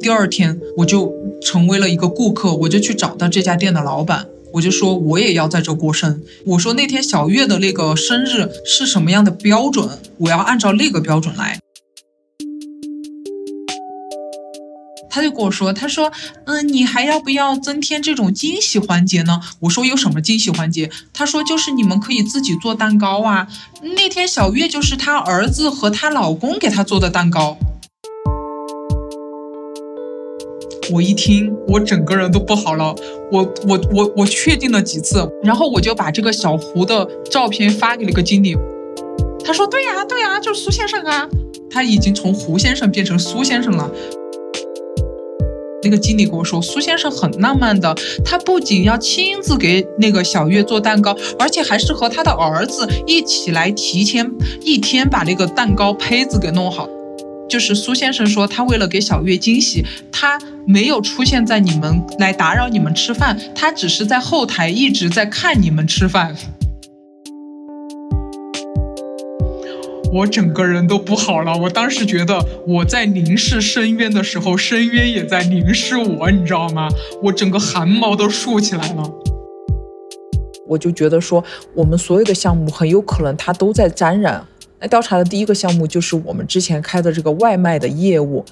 [0.00, 1.12] 第二天我就
[1.42, 6.22] 成为了一个顾客，我就去找到这家店的老板，我就说我也要在这过生。
[6.44, 9.88] 我说那天小月的那个生日是什么样的标准，
[10.18, 11.58] 我要按照那个标准来。
[15.14, 16.10] 他就跟我说，他说，
[16.46, 19.42] 嗯，你还要不要增添这种惊喜环节呢？
[19.60, 20.90] 我说有什么惊喜环节？
[21.12, 23.46] 他说就是你们可以自己做蛋糕啊。
[23.94, 27.58] 那天小月就是她儿子和她老公给她做的蛋糕。
[30.90, 32.94] 我一听，我整个人都不好了。
[33.30, 38.56] 我我我我确定了几次，然后我就把这个小胡的照片发给了个经理。
[39.44, 41.28] 他说：“对呀，对呀，就是苏先生啊。”
[41.70, 43.90] 他已经从胡先生变成苏先生了。
[45.82, 56.88] 那个经理跟我说，苏先生很浪漫的，他不仅要亲自给那个小月做蛋糕，而且还是和他的儿子一起来提前一天把那个蛋糕胚子给弄好。
[57.48, 66.34] 就是苏先生说，他为了给小月惊喜，他没有出现在你们来打扰你们吃饭，他只是在后台一直在看你们吃饭。
[70.12, 76.86] 我整个人都不好了，我当时觉得我在凝视深渊的时候，深渊也在凝视我，你知道吗？
[77.22, 79.10] 我整个汗毛都竖起来了。
[80.68, 81.42] 我就觉得说，
[81.74, 84.46] 我们所有的项目很有可能它都在沾染。
[84.80, 88.44] 那调查的第一个项目就是我们之前开的这个外卖的业务。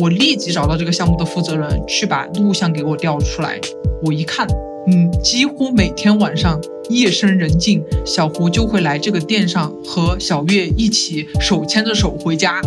[0.00, 3.60] 我立即找到这个项目的负责人，去把录像给我调出来。
[4.04, 4.44] 我一看，
[4.90, 12.62] 嗯，几乎每天晚上夜深人静，小胡就会来这个店上和小月一起手牵着手回家。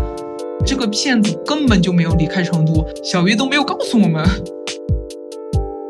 [0.64, 4.24] 这个骗子根本就没有离开成都，小月都没有告诉我们。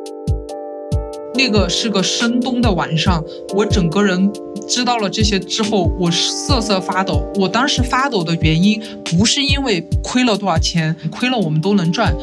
[1.36, 3.22] 那个是个深冬的晚上，
[3.54, 4.32] 我整个人
[4.70, 7.22] 知道了这些之后，我瑟瑟发抖。
[7.36, 12.16] 我当时发抖的原因不是因为亏了多少钱，亏了我们都能赚，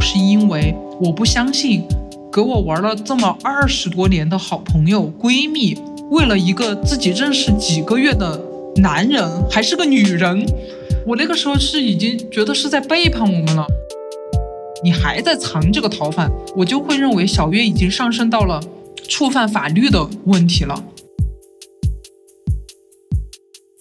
[0.00, 1.82] 是因为我不相信，
[2.32, 5.76] 给我玩了这么二十多年的好朋友闺蜜，
[6.10, 8.40] 为了一个自己认识几个月的
[8.76, 10.46] 男人，还是个女人，
[11.06, 13.66] 我那个时候是已经觉得是在背叛我们了。
[14.84, 18.60] 你还在藏这个逃犯，我就会认为小月已经上升到了
[19.08, 20.80] 触犯法律的问题了。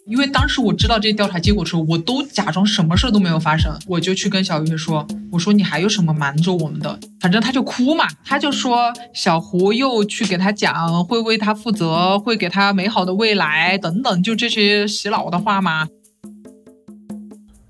[0.08, 15.88] 因为当时我知道这调查结果的时候，我都假装什么事都没有发生，我就去跟小月说：“我说你还有什么瞒着我们的？”反正他就哭嘛，他就说小胡又去给他讲会为他负责，会给他美好的未来等等，就这些洗脑的话嘛。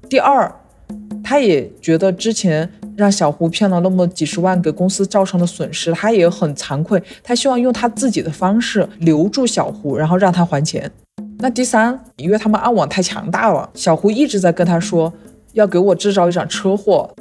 [0.08, 0.56] 第二，
[1.24, 2.72] 他也觉得之前。
[2.98, 7.00] 让小胡骗了那么几十万，给公司造成的损失，他也很惭愧。
[7.22, 10.92] 他希望用他自己的方式留住小胡，然后让他还钱。
[11.40, 15.14] 那第三，因为他们暗网太强大了，小胡一直在跟他说
[15.54, 17.14] 要给我制造一场车祸。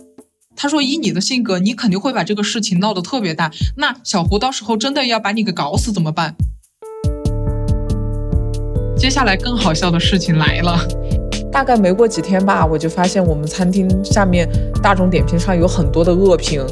[0.56, 3.50] 他说以你的性格，你肯定会把这个事情闹得特别大。
[3.76, 6.34] 那小胡到时候真的要把你给搞死怎么办？
[8.96, 10.78] 接下来更好笑的事情来了。
[11.52, 14.48] 大概没过几天吧，我就发现我们餐厅下面
[14.82, 16.64] 大众点评上有很多的恶评，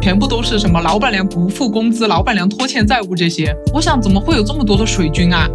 [0.00, 3.52] 全部都是什么老板娘不付工资、老板娘拖欠债务这些。
[3.74, 5.48] 我想怎么会有这么多的水军啊？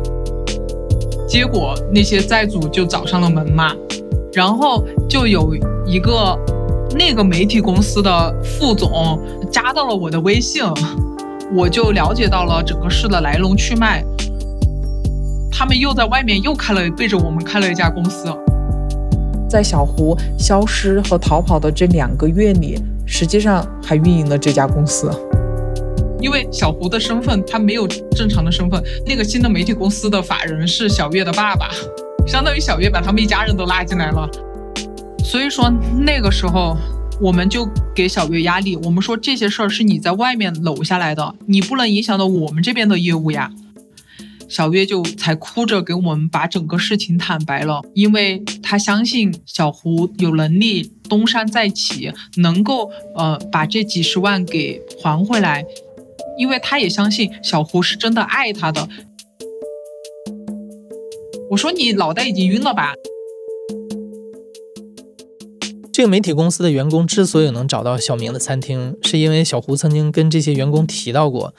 [1.32, 3.74] 结果那些债主就找上了门嘛，
[4.34, 6.38] 然后就有一个
[6.94, 9.18] 那个媒体公司的副总
[9.50, 10.62] 加到了我的微信，
[11.56, 14.04] 我就了解到了整个事的来龙去脉。
[15.50, 18.26] 他们又在外面又开了背着我们开了一家公司。
[19.50, 25.10] 在小胡消失和逃跑的这两个月里，实际上还运营了这家公司。
[26.22, 28.82] 因为小胡的身份，他没有正常的身份。
[29.06, 31.70] 那个新的媒体公司的法人是小月的爸爸，
[32.28, 34.30] 相当于小月把他们一家人都拉进来了。
[35.26, 36.78] 所以说那个时候，
[37.20, 43.52] 我们就给小月压力，我们说这些事儿是你在外面搂下来的，你不能影响到我们这边的业务呀。
[44.50, 55.64] 小月就才哭着给我们把整个事情坦白了，因为他相信小胡有能力东山再起，能够呃把这几十万给还回来，
[56.38, 58.88] 因为他也相信小胡是真的爱他的。
[61.50, 62.94] 我说你脑袋已经晕了吧？
[65.92, 71.54] 这个媒体公司的员工之所以能找到小明的餐厅，是因为小胡曾经跟这些员工提到过，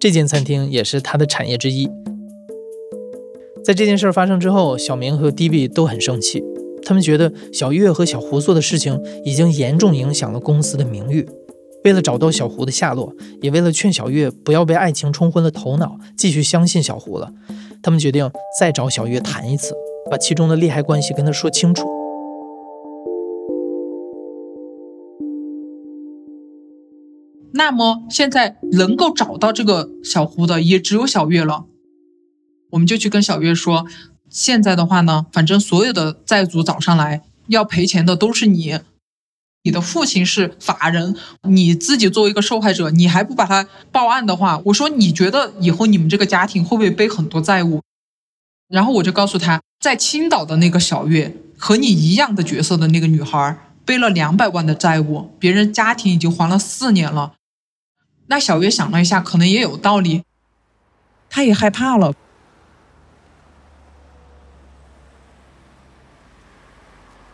[0.00, 1.88] 这间餐厅也是他的产业之一。
[3.64, 6.42] 在这件事发生之后，小明和 D B 都很生气，
[6.82, 11.28] 他们觉得小月和小胡做的事情已经严重影响了公司的名誉。
[11.88, 17.32] 为了找到小胡的下落，也为了劝小月不要被爱情冲昏了头脑，继续相信小胡了，
[17.82, 18.30] 他们决定
[18.60, 19.72] 再找小月谈一次，
[20.10, 21.88] 把其中的利害关系跟他说清楚。
[27.52, 31.64] 那么现在能够找到这个小胡的，也只有小月了。
[32.72, 33.86] 我们就去跟小月说，
[34.28, 38.78] 现在的话呢，反正所有的债主找上来，要赔钱的都是你。
[39.68, 47.82] 你的父亲是法人，你自己作为一个受害者，你还不把他报案的话，我说你觉得以后你们这个家庭会不会背很多债务？
[48.68, 57.34] 然后我就告诉他，在青岛的那个小月和你一样的角色的那个女孩，背了两百万的债务，别人家庭已经还了四年了。
[58.28, 60.22] 那小月想了一下，可能也有道理，
[61.28, 62.14] 她也害怕了。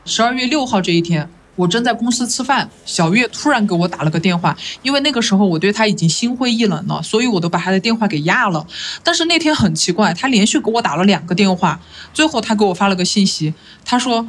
[0.05, 1.31] 十二月六号这一天。
[1.57, 8.67] 我正在公司吃饭，小月突然给我打了个电话，因为那个时候我对她已经心灰意冷了，所以我都把她的电话给压了。
[9.03, 11.81] 但是那天很奇怪，她连续给我打了两个电话，
[12.13, 14.27] 最后她给我发了个信息，她说：“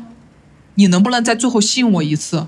[0.76, 2.48] 你能不能在最后信我一次？”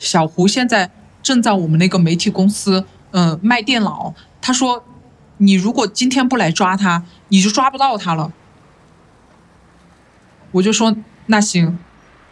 [0.00, 0.90] 小胡现在
[1.22, 4.14] 正在我们那个媒体公司，嗯，卖电脑。
[4.40, 4.84] 他说
[5.38, 8.32] ：“你如果今天不来抓他，你就抓不到他了。”
[10.50, 10.96] 我就说
[11.26, 11.78] ：“那行。”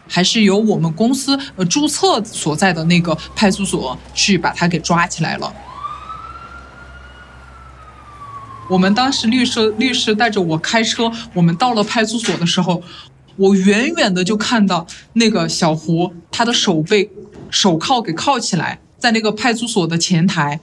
[0.07, 5.53] 还是由我们公司呃注册所在的那个派出所去把他给抓起来了。
[8.69, 12.81] 我们当时律师律师带着我开车，我们到了派出所的时候，
[13.35, 17.11] 我远远的就看到那个小胡，他的手被
[17.49, 20.61] 手铐给铐起来，在那个派出所的前台。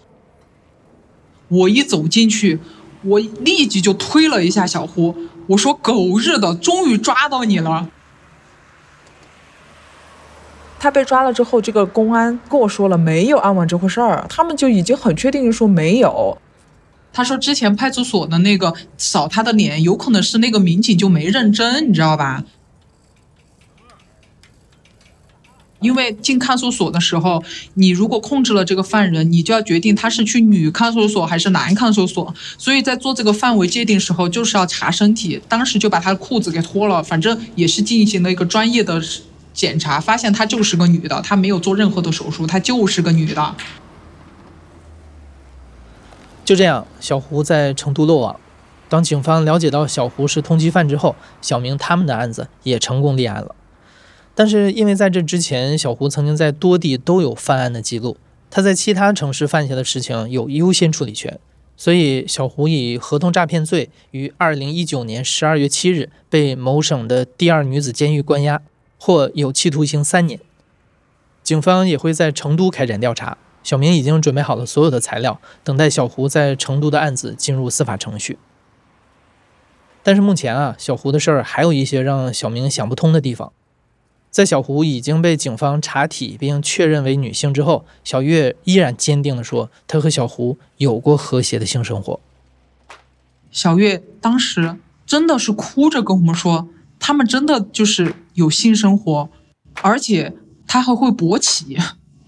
[1.48, 2.58] 我一走进去，
[3.02, 5.14] 我立即就推了一下小胡，
[5.48, 7.90] 我说：“狗日的，终于抓到你了！”
[10.80, 16.38] 他被抓了之后，这个公安跟我说了没有安完这回事儿，他们就已经很确定说没有。
[17.12, 22.44] 他说之前派出所的那个扫他的脸，有可能是那个民警就没认真，你知道吧？
[25.80, 32.34] 因为进看守所的时候，你如果控制了这个犯人，你就要决定他是去女看守所还是男看守所。
[32.56, 35.42] 所以在做这个范围界定时候，就是要查身体。
[35.46, 39.02] 当时就把他的裤子给脱了，反正也是进行了一个专业的。
[39.52, 43.54] 检查发现她就是个女的，她没有做任何的手术，她就是个女的。
[46.44, 48.40] 就这样，小胡在成都落网。
[48.88, 53.54] 当警方了解到小胡是通缉犯之后，小明他们的案子也成功立案了。
[54.34, 58.16] 但是因为在这之前，小胡曾经在多地都有犯案的记录，
[58.50, 61.38] 他在其他城市犯下的事情有优先处理权，
[61.76, 68.60] 所以小胡以合同诈骗罪于二零一九年十二月七日被某省的第二女子监狱关押。
[69.00, 70.38] 或有期徒刑三年，
[71.42, 73.38] 警方也会在成都开展调查。
[73.62, 78.38] 小明已经准备好了所有的材料，等待小胡在成都的案子进入司法程序。
[80.02, 83.52] 但是目前啊，小胡的事儿还有一些让小明想不通的地方。
[84.30, 92.20] 在小胡已经被警方查体并确认为女性之后，小月依然坚定地说，她和小胡有过和谐的性生活。
[93.50, 96.68] 小月当时真的是哭着跟我们说。
[97.02, 99.28] 他们真的就是有性生活，
[99.82, 100.34] 而且
[100.66, 101.76] 他还会勃起，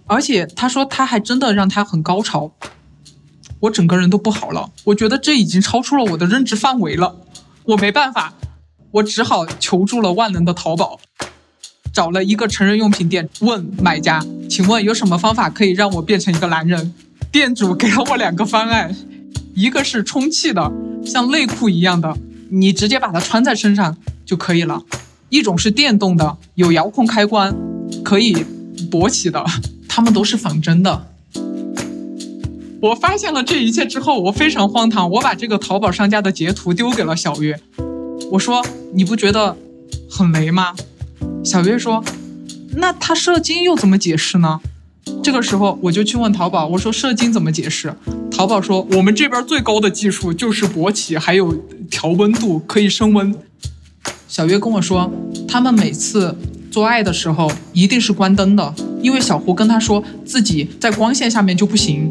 [0.06, 2.52] 而且他说他还真的让他很高潮，
[3.60, 7.16] 我整个人都不好了，我觉得这已经超出了我的认知范围了，
[7.64, 8.34] 我没办法，
[8.90, 11.00] 我只好求助了万能的淘宝，
[11.94, 16.92] 找了一个成人用品店，问买家，请问有什么方法可以让我变成一个男人？
[17.32, 18.94] 店主给了我两个方案，
[19.54, 20.70] 一个是充气的，
[21.02, 22.14] 像内裤一样的，
[22.50, 23.96] 你直接把它穿在身上。
[24.24, 24.80] 就可以了。
[25.32, 27.56] 一种是电动的，有遥控开关，
[28.04, 28.44] 可以
[28.90, 29.42] 勃起的，
[29.88, 31.06] 它们都是仿真的。
[32.82, 35.10] 我发现了这一切之后，我非常荒唐。
[35.12, 37.58] 我把这个淘宝商家的截图丢给了小月，
[38.32, 38.62] 我说
[38.92, 39.56] ：“你不觉得
[40.10, 40.74] 很雷吗？”
[41.42, 42.04] 小月说
[42.76, 44.60] ：“那他射精又怎么解释呢？”
[45.24, 47.94] 这个时候我就去问淘宝，我说：“射精怎么解释？”
[48.30, 51.54] 淘宝说：“我们这边最高的技术就是勃起，还有
[51.90, 53.34] 调温度，可以升温。”
[54.32, 55.12] 小月跟我说，
[55.46, 56.34] 他们每次
[56.70, 62.10] 做爱的时候一定是关灯的，因为小胡跟他说自己在光线下面就不行。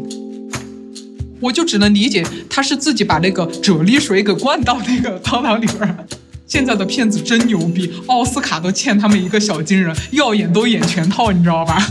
[1.40, 6.06] 我就只能理解他是自己把那个啫喱水给灌到那个汤汤里边。
[6.46, 11.84] 现在的骗子真牛逼，奥斯卡都欠他们一个小金人，要演都演全套，你知道吧？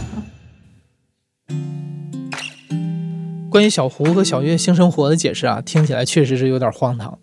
[3.49, 7.19] 关于小胡和小月性生活的解释啊，听起来确实是有点荒唐。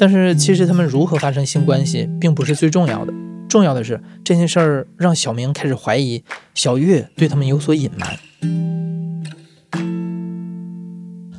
[0.00, 3.12] 但是其实他们如何发生性关系，并不是最重要的，
[3.48, 6.22] 重要的是这件事儿让小明开始怀疑
[6.54, 8.16] 小月对他们有所隐瞒。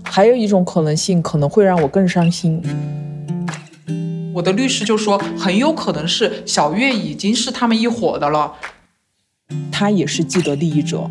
[0.03, 2.61] 还有一种可能性，可能会让我更伤心。
[4.33, 8.55] 我的律师就说，很有可能是小月已经是他们一伙的了，
[9.71, 11.09] 他也是既得利益者。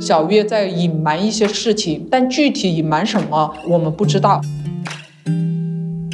[0.00, 4.40] 小月在隐瞒一些事情，但具体隐瞒什么，我们不知道。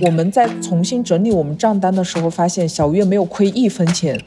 [0.03, 4.21] 我们在重新整理我们账单的时候发现小月没有亏一分钱。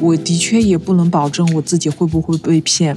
[0.00, 2.96] 我的确也不能保证我自己会不会被骗。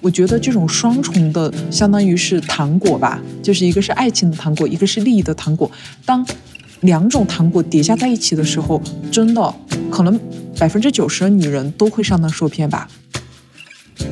[0.00, 5.70] 我觉得这种双重的相当于是糖果吧就是一个是爱情的糖果一个是利益的糖果。
[6.06, 6.26] 当
[6.80, 8.80] 两种糖果叠加在一起的时候
[9.12, 9.54] 真的
[9.90, 10.18] 可能
[10.58, 12.88] 百分之九十的女人都会上当受骗吧。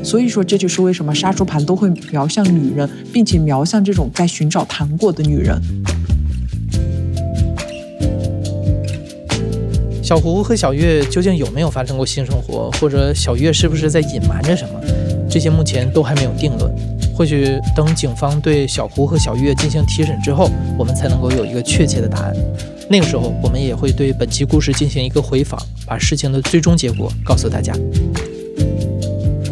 [0.03, 5.61] 所以说，这就是为什么杀猪盘都会瞄向女人，并且瞄向这种在寻找糖果的女人。
[10.03, 14.81] 小胡和小月究竟有没有发生过性生活，或者小月是不是在隐瞒着什么？
[15.29, 16.73] 这些目前都还没有定论。
[17.13, 22.33] 或许等警方对小胡和小月进行提审之后，我们才能够有一个确切的答案。
[22.89, 27.75] 那个时候，我们也会对本期故事进行一个回访，把事情的最终结果告诉大家。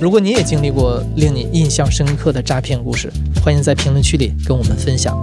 [0.05, 3.11] 如果你也经历过令你印象深刻的诈骗故事，
[3.43, 5.17] 欢迎在评论区里跟我们分享。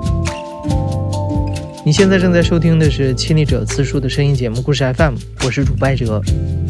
[1.85, 5.13] 你现在正在收听的是《亲历者自述》的声音节目《故事 FM》，
[5.45, 6.19] 我是主播艾哲。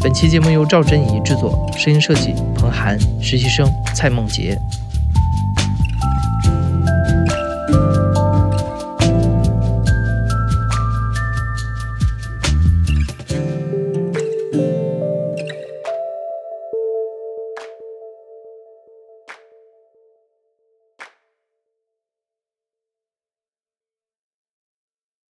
[0.02, 4.58] 本期节目由赵真怡制作，声音设计彭涵，实习生蔡梦洁。